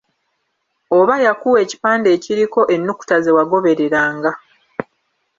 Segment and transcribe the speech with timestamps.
[0.97, 4.31] Oba yakuwa ekipande ekiriko ennukuta ze wagobereranga.